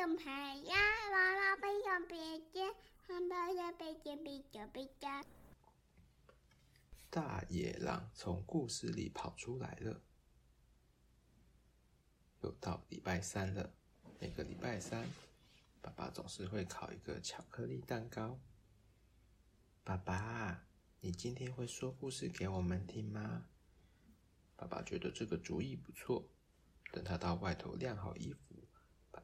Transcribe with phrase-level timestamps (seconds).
[0.00, 0.76] 小牌呀，
[1.12, 2.74] 娃娃背小背肩，
[3.06, 5.06] 汉堡的背肩背着背着。
[7.10, 10.00] 大野狼从故事里跑出来了。
[12.40, 13.74] 又到礼拜三了，
[14.18, 15.06] 每个礼拜三，
[15.82, 18.40] 爸爸总是会烤一个巧克力蛋糕。
[19.84, 20.64] 爸爸，
[21.00, 23.44] 你今天会说故事给我们听吗？
[24.56, 26.26] 爸爸觉得这个主意不错。
[26.90, 28.49] 等他到外头晾好衣服，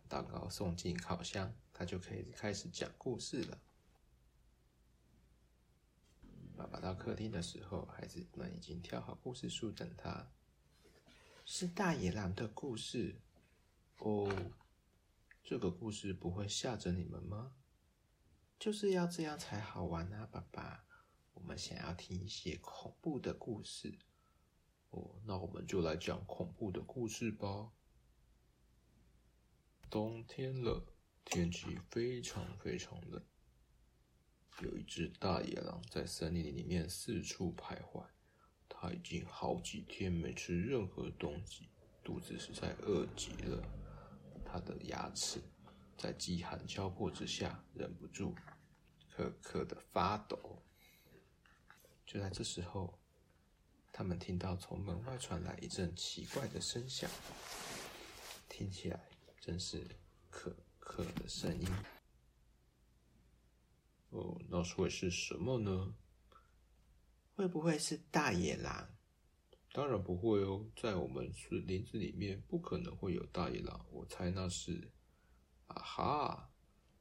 [0.09, 3.59] 蛋糕送进烤箱，他就可以开始讲故事了。
[6.57, 10.31] 爸爸到客厅的时候，孩子们已经挑好故事书等他。
[11.45, 13.21] 是大野狼的故事
[13.99, 14.29] 哦。
[15.45, 17.53] 这个故事不会吓着你们吗？
[18.59, 20.85] 就是要这样才好玩啊，爸爸。
[21.35, 23.99] 我们想要听一些恐怖的故事。
[24.91, 27.71] 哦，那我们就来讲恐怖的故事吧。
[29.89, 30.85] 冬天了，
[31.25, 33.23] 天气非常非常冷。
[34.63, 38.05] 有一只大野狼在森林里面四处徘徊，
[38.69, 41.69] 它已经好几天没吃任何东西，
[42.03, 43.63] 肚子实在饿极了。
[44.45, 45.41] 它的牙齿
[45.97, 48.35] 在饥寒交迫之下，忍不住
[49.15, 50.63] 咳咳的发抖。
[52.07, 52.99] 就在这时候，
[53.93, 57.11] 他们听到从门外传来一阵奇怪的声响，
[58.49, 59.09] 听起来
[59.47, 59.87] 真是
[60.29, 61.69] 可可的声音。
[64.11, 65.95] 哦，那会是什么呢？
[67.37, 68.89] 会不会是大野狼？
[69.73, 73.87] 当然不会哦，在我们是林子里面，不可能会有大野狼。
[73.93, 74.91] 我猜那是，
[75.69, 76.51] 啊哈，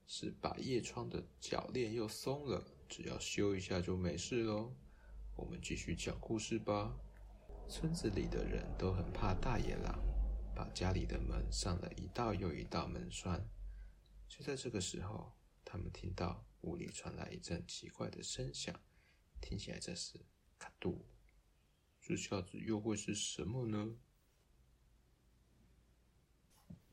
[0.06, 4.72] 是百叶窗的铰链又松了，只要修一下就没事喽。
[5.36, 6.96] 我们继续讲故事吧。
[7.68, 10.00] 村子里的人都很怕大野狼，
[10.56, 13.48] 把家里的门上了一道又一道门栓。
[14.30, 15.34] 就在这个时候，
[15.66, 18.80] 他们听到屋里传来一阵奇怪的声响，
[19.42, 20.26] 听起来这是
[20.58, 21.06] 卡杜。
[22.02, 23.98] 这下子又会是什么呢？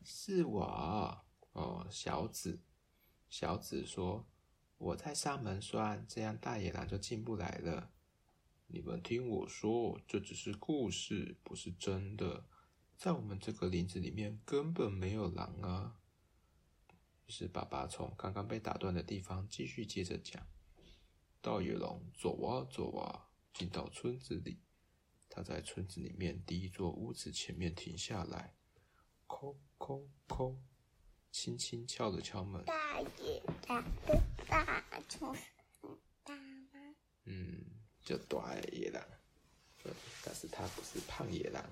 [0.05, 2.61] 是我哦，小紫。
[3.31, 4.27] 小紫说
[4.77, 7.93] ：“我在上门栓，这样大野狼就进不来了。”
[8.69, 12.47] 你们听我说，这只是故事，不是真的。
[13.03, 15.99] 在我们这个林子里面根本没有狼啊！
[17.27, 20.41] 于是爸爸从刚刚被打断的地方继续接着讲：
[21.41, 24.61] 大野狼走啊走啊，进到村子里。
[25.29, 28.55] 他在村子里面第一座屋子前面停下来，
[29.27, 30.55] 叩叩叩，
[31.33, 32.65] 轻轻敲了敲门。
[32.65, 33.83] 大野大
[35.09, 36.95] 厨很大吗？
[37.25, 37.65] 嗯。
[38.05, 39.05] 就大野狼，
[40.25, 41.65] 但是它不是胖野狼，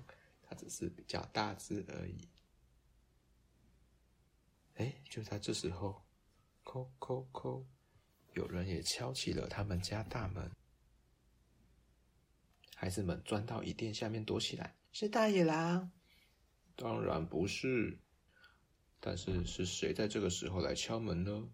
[0.51, 2.29] 它只是比较大只而已。
[4.75, 6.03] 哎，就在这时候，
[6.65, 7.65] 叩叩叩，
[8.33, 10.51] 有人也敲起了他们家大门。
[12.75, 14.75] 孩子们钻到椅垫下面躲起来。
[14.91, 15.93] 是大野狼？
[16.75, 18.01] 当然不是。
[18.99, 21.49] 但是是谁在这个时候来敲门呢？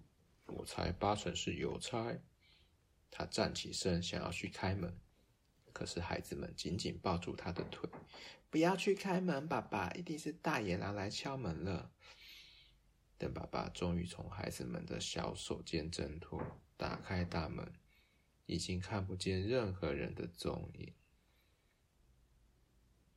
[0.46, 2.18] 我猜八成是邮差。
[3.10, 4.98] 他站起身，想要去开门，
[5.72, 7.90] 可是孩子们紧紧抱住他的腿，
[8.50, 11.92] 不要去开门，爸爸，一定是大野狼来敲门了。
[13.18, 16.40] 等爸爸终于从孩子们的小手间挣脱，
[16.76, 17.72] 打开大门，
[18.46, 20.94] 已经看不见任何人的踪影。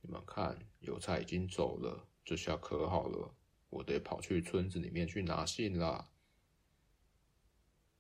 [0.01, 3.35] 你们看，邮差已经走了，这下可好了，
[3.69, 6.09] 我得跑去村子里面去拿信了。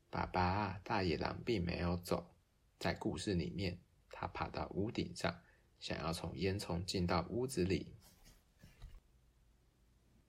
[0.09, 2.35] 爸爸，大野狼并没有走，
[2.79, 5.41] 在故事里面，他爬到屋顶上，
[5.79, 7.93] 想要从烟囱进到屋子里。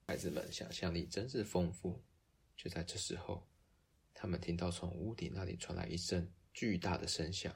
[0.07, 2.03] 孩子们想象力真是丰富。
[2.57, 3.47] 就在这时候，
[4.13, 7.55] 他们听到从屋顶那里传来一声巨大的声响，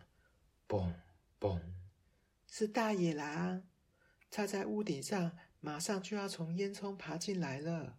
[0.66, 0.94] 嘣
[1.38, 1.60] 嘣，
[2.50, 3.62] 是大野狼，
[4.30, 7.98] 他在屋顶上，马上就要从烟囱爬进来了。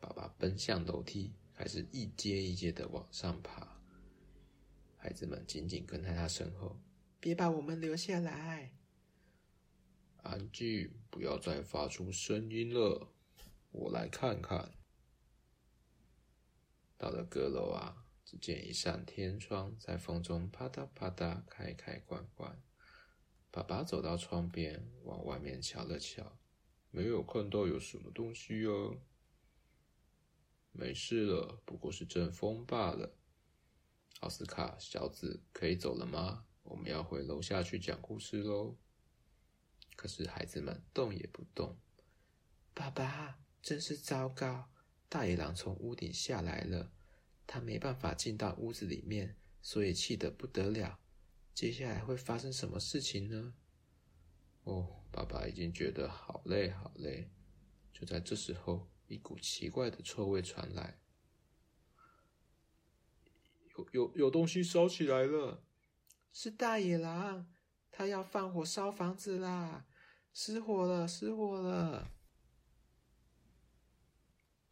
[0.00, 3.80] 爸爸奔向楼梯，开始一阶一阶的往上爬。
[4.96, 6.80] 孩子们紧紧跟在他身后，
[7.20, 8.72] 别把我们留下来！
[10.22, 13.12] 安静，不要再发出声音了。
[13.70, 14.72] 我来看看。
[16.96, 22.58] 到了阁楼啊，只见一扇天窗在风中啪嗒啪嗒开开关关。
[23.50, 26.38] 爸爸走到窗边，往外面瞧了瞧，
[26.90, 29.02] 没有看到有什么东西哦。
[30.72, 33.14] 没事了，不过是阵风罢了。
[34.20, 36.46] 奥斯卡，小子，可以走了吗？
[36.62, 38.76] 我们要回楼下去讲故事喽。
[39.96, 41.78] 可是孩子们动也不动。
[42.72, 44.70] 爸爸，真是糟糕！
[45.08, 46.92] 大野狼从屋顶下来了，
[47.46, 51.00] 他没办法进到屋子里面，所以气得不得了。
[51.52, 53.54] 接下来会发生什么事情呢？
[54.64, 57.30] 哦，爸爸已经觉得好累好累。
[57.92, 61.00] 就在这时候，一股奇怪的臭味传来，
[63.76, 65.62] 有有有东西烧起来了，
[66.32, 67.52] 是大野狼，
[67.90, 69.86] 他要放火烧房子啦！
[70.32, 72.12] 失火了，失火了！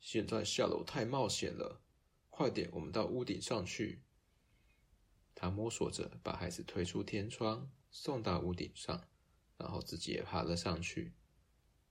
[0.00, 1.82] 现在下楼太冒险了，
[2.30, 4.04] 快点，我们到屋顶上去。
[5.34, 9.08] 他摸索着把孩子推出天窗，送到屋顶上，
[9.56, 11.14] 然后自己也爬了上去。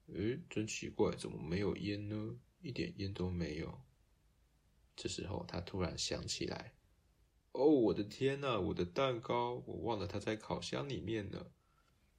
[0.06, 2.38] 诶，真奇怪，怎么没有烟呢？
[2.60, 3.82] 一点烟都没有。
[4.96, 6.74] 这时候，他突然想起来
[7.58, 11.50] ：“哦，我的天呐，我的蛋糕，我忘了它在烤箱里面呢。”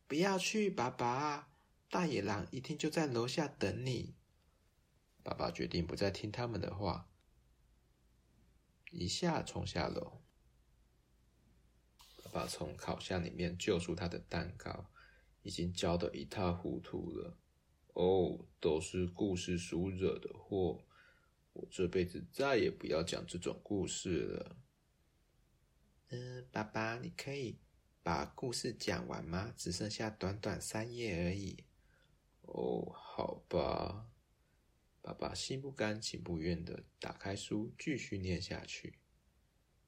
[0.05, 1.53] 不要去，爸爸，
[1.89, 4.15] 大野狼一定就在楼下等你。
[5.23, 7.09] 爸爸决定不再听他们的话，
[8.91, 10.21] 一下冲下楼。
[12.23, 14.89] 爸爸从烤箱里面救出他的蛋糕，
[15.43, 17.37] 已经焦得一塌糊涂了。
[17.93, 20.83] 哦，都是故事书惹的祸！
[21.53, 24.57] 我这辈子再也不要讲这种故事了。
[26.11, 27.59] 嗯，爸爸，你可以
[28.01, 29.53] 把故事讲完吗？
[29.55, 31.65] 只剩下短短三页而已。
[32.41, 34.09] 哦，好吧。
[35.01, 38.99] 爸爸心不甘情不愿的打开书，继续念下去。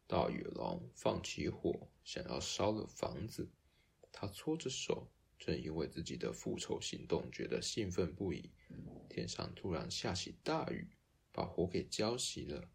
[0.06, 3.52] 大野狼放起火，想要烧了房子。
[4.12, 8.52] 他搓着手，正因为自己的复仇行动觉得兴奋不已。
[9.10, 10.88] 天上突然下起大雨，
[11.32, 12.70] 把火给浇熄了。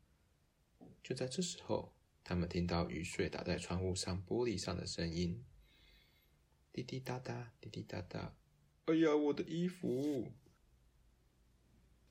[1.03, 1.96] 就在这时候，
[2.29, 5.45] 他们听到雨水打在窗户上、玻璃上的声音，
[6.73, 8.35] 滴滴答答，滴滴答答。
[8.87, 10.33] 哎呀，我的衣服！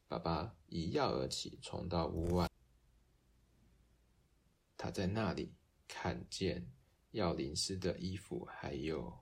[0.07, 2.49] 爸爸一跃而起，冲到屋外。
[4.77, 5.53] 他在那里
[5.85, 6.71] 看见
[7.11, 9.19] 要淋湿的衣服，还有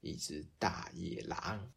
[0.00, 1.70] 一只大野狼。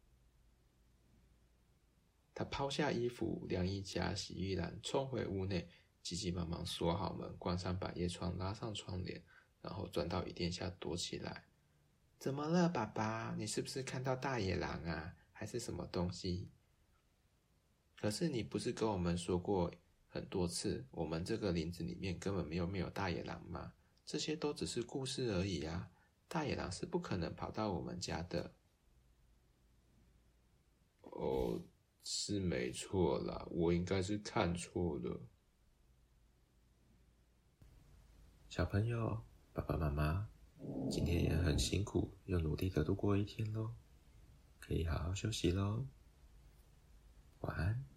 [2.32, 5.68] 他抛下衣服，晾衣架、洗衣篮，冲回屋内，
[6.08, 9.22] 急急忙忙锁好门，关上百叶窗，拉上窗帘，
[9.60, 11.44] 然后钻到椅垫下躲起来。
[12.18, 13.34] 怎么了，爸爸？
[13.36, 15.14] 你是不是看到大野狼啊？
[15.32, 16.50] 还是什么东西？
[17.94, 19.70] 可是你不是跟我们说过
[20.06, 23.74] 很多次，我们这个林子里面根本没有没有大野狼吗？
[24.06, 25.90] 这些都只是故事而已啊！
[26.26, 28.54] 大野狼是不可能跑到我们家的。
[31.02, 31.62] 哦，
[32.02, 35.20] 是没错啦，我应该是看错了。
[38.48, 39.20] 小朋友，
[39.52, 40.26] 爸爸妈妈，
[40.90, 43.72] 今天也很辛苦，又努力的度过一天喽，
[44.58, 45.84] 可以好好休息喽。
[47.40, 47.87] 晚安。